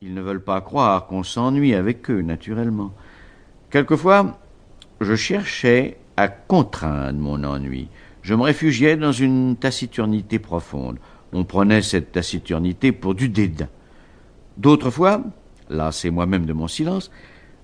[0.00, 2.94] Ils ne veulent pas croire qu'on s'ennuie avec eux, naturellement.
[3.68, 4.38] Quelquefois,
[5.00, 7.88] je cherchais à contraindre mon ennui.
[8.22, 10.98] Je me réfugiais dans une taciturnité profonde.
[11.32, 13.68] On prenait cette taciturnité pour du dédain.
[14.56, 15.20] D'autres fois,
[15.68, 17.10] lassé moi-même de mon silence,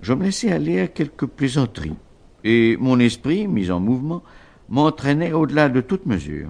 [0.00, 1.96] je me laissais aller à quelques plaisanteries,
[2.44, 4.22] et mon esprit, mis en mouvement,
[4.70, 6.48] m'entraînait au-delà de toute mesure.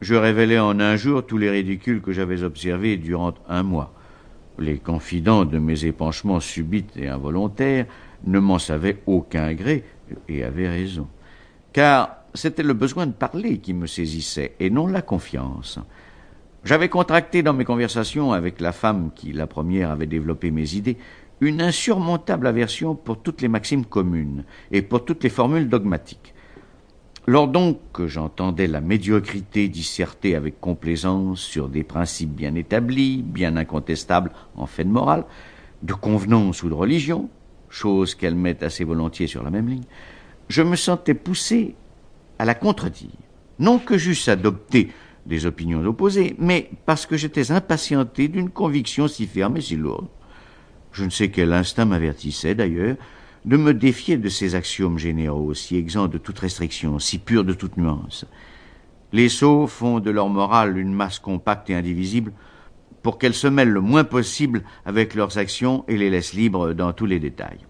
[0.00, 3.94] Je révélais en un jour tous les ridicules que j'avais observés durant un mois.
[4.58, 7.86] Les confidents de mes épanchements subits et involontaires
[8.24, 9.84] ne m'en savaient aucun gré,
[10.28, 11.06] et avaient raison.
[11.72, 15.78] Car c'était le besoin de parler qui me saisissait, et non la confiance.
[16.64, 20.98] J'avais contracté dans mes conversations avec la femme qui, la première, avait développé mes idées,
[21.40, 26.34] une insurmontable aversion pour toutes les maximes communes et pour toutes les formules dogmatiques.
[27.28, 33.58] Lors donc que j'entendais la médiocrité disserter avec complaisance sur des principes bien établis, bien
[33.58, 35.26] incontestables en fait de morale,
[35.82, 37.28] de convenance ou de religion,
[37.68, 39.84] chose qu'elle met assez volontiers sur la même ligne,
[40.48, 41.74] je me sentais poussé
[42.38, 43.10] à la contredire.
[43.58, 44.90] Non que j'eusse adopté
[45.26, 50.08] des opinions opposées, mais parce que j'étais impatienté d'une conviction si ferme et si lourde.
[50.92, 52.96] Je ne sais quel instinct m'avertissait d'ailleurs
[53.44, 57.52] de me défier de ces axiomes généraux, si exempts de toute restriction, si purs de
[57.52, 58.26] toute nuance.
[59.12, 62.32] Les sots font de leur morale une masse compacte et indivisible
[63.02, 66.92] pour qu'elle se mêle le moins possible avec leurs actions et les laisse libres dans
[66.92, 67.60] tous les détails.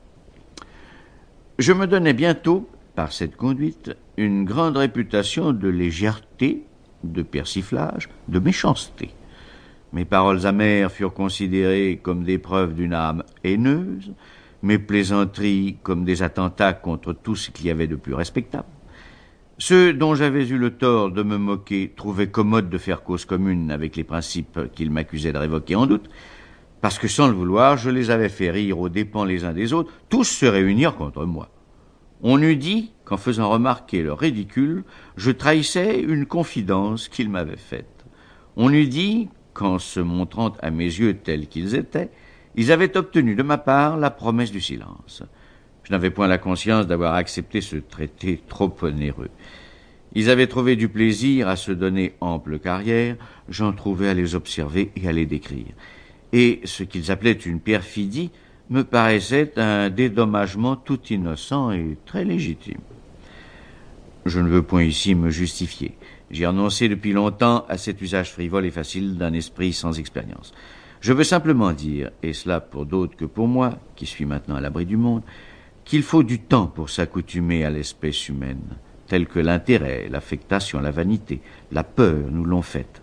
[1.59, 6.65] Je me donnais bientôt, par cette conduite, une grande réputation de légèreté,
[7.05, 9.11] de persiflage, de méchanceté.
[9.93, 14.13] Mes paroles amères furent considérées comme des preuves d'une âme haineuse,
[14.63, 18.69] mes plaisanteries comme des attentats contre tout ce qu'il y avait de plus respectable.
[19.59, 23.71] Ceux dont j'avais eu le tort de me moquer trouvaient commode de faire cause commune
[23.71, 26.09] avec les principes qu'ils m'accusaient de révoquer en doute,
[26.81, 29.73] parce que sans le vouloir, je les avais fait rire aux dépens les uns des
[29.73, 31.51] autres, tous se réunirent contre moi.
[32.23, 34.85] On eût dit qu'en faisant remarquer leur ridicule,
[35.17, 38.05] je trahissais une confidence qu'ils m'avaient faite.
[38.57, 42.11] On eût dit qu'en se montrant à mes yeux tels qu'ils étaient,
[42.57, 45.23] ils avaient obtenu de ma part la promesse du silence.
[45.85, 49.31] Je n'avais point la conscience d'avoir accepté ce traité trop onéreux.
[50.15, 53.17] Ils avaient trouvé du plaisir à se donner ample carrière,
[53.49, 55.75] j'en trouvais à les observer et à les décrire.
[56.33, 58.31] Et ce qu'ils appelaient une perfidie
[58.71, 62.81] me paraissait un dédommagement tout innocent et très légitime.
[64.27, 65.97] Je ne veux point ici me justifier.
[66.31, 70.53] J'ai renoncé depuis longtemps à cet usage frivole et facile d'un esprit sans expérience.
[71.01, 74.61] Je veux simplement dire, et cela pour d'autres que pour moi, qui suis maintenant à
[74.61, 75.23] l'abri du monde,
[75.85, 78.77] qu'il faut du temps pour s'accoutumer à l'espèce humaine,
[79.07, 81.41] telle que l'intérêt, l'affectation, la vanité,
[81.73, 83.03] la peur nous l'ont faite.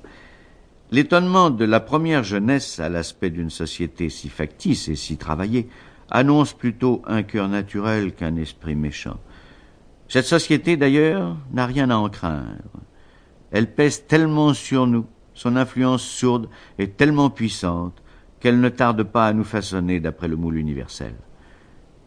[0.92, 5.68] L'étonnement de la première jeunesse à l'aspect d'une société si factice et si travaillée
[6.12, 9.20] annonce plutôt un cœur naturel qu'un esprit méchant.
[10.08, 12.80] Cette société, d'ailleurs, n'a rien à en craindre.
[13.52, 18.02] Elle pèse tellement sur nous, son influence sourde est tellement puissante,
[18.40, 21.14] qu'elle ne tarde pas à nous façonner d'après le moule universel.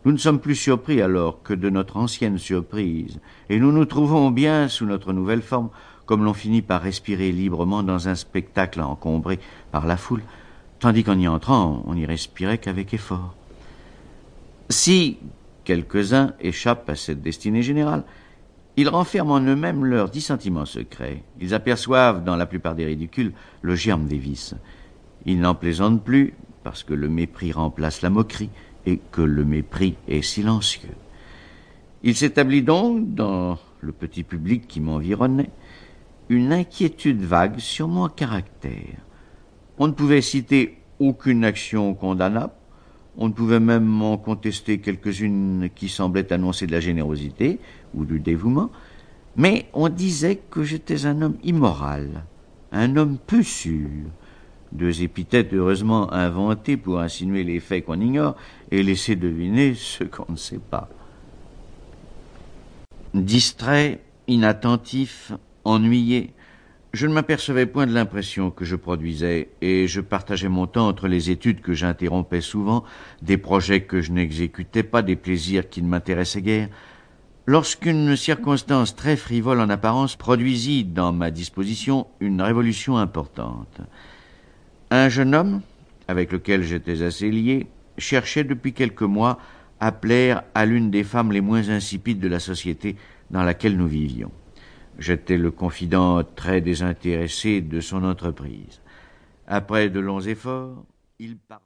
[0.05, 4.31] Nous ne sommes plus surpris alors que de notre ancienne surprise, et nous nous trouvons
[4.31, 5.71] bien sous notre nouvelle forme,
[6.07, 9.39] comme l'on finit par respirer librement dans un spectacle encombré
[9.71, 10.23] par la foule,
[10.79, 13.35] tandis qu'en y entrant, on n'y respirait qu'avec effort.
[14.71, 15.19] Si
[15.65, 18.05] quelques-uns échappent à cette destinée générale,
[18.79, 21.25] ils renferment en eux-mêmes leurs dissentiments secrets.
[21.41, 24.55] Ils aperçoivent, dans la plupart des ridicules, le germe des vices.
[25.27, 28.51] Ils n'en plaisantent plus, parce que le mépris remplace la moquerie,
[28.87, 30.95] et que le mépris est silencieux.
[32.05, 35.51] Il s'établit donc, dans le petit public qui m'environnait,
[36.29, 39.01] une inquiétude vague sur mon caractère.
[39.79, 42.53] On ne pouvait citer aucune action condamnable,
[43.19, 47.59] on ne pouvait même en contester quelques-unes qui semblaient annoncer de la générosité
[47.93, 48.71] ou du dévouement,
[49.37, 52.25] mais on disait que j'étais un homme immoral,
[52.71, 53.89] un homme peu sûr,
[54.71, 58.37] deux épithètes heureusement inventées pour insinuer les faits qu'on ignore
[58.71, 60.89] et laisser deviner ce qu'on ne sait pas.
[63.15, 65.33] Distrait, inattentif,
[65.65, 66.31] ennuyé,
[66.93, 71.07] je ne m'apercevais point de l'impression que je produisais, et je partageais mon temps entre
[71.07, 72.85] les études que j'interrompais souvent,
[73.21, 76.69] des projets que je n'exécutais pas, des plaisirs qui ne m'intéressaient guère,
[77.47, 83.81] lorsqu'une circonstance très frivole en apparence produisit dans ma disposition une révolution importante.
[84.91, 85.61] Un jeune homme,
[86.09, 87.67] avec lequel j'étais assez lié,
[87.99, 89.39] cherchait depuis quelques mois
[89.81, 92.97] à plaire à l'une des femmes les moins insipides de la société
[93.31, 94.33] dans laquelle nous vivions.
[94.99, 98.81] J'étais le confident très désintéressé de son entreprise.
[99.47, 100.85] Après de longs efforts,
[101.21, 101.57] il parvint